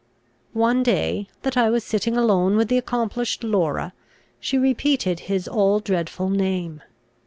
[0.57, 3.93] One day, that I was sitting alone with the accomplished Laura,
[4.39, 6.81] she repeated his all dreadful name.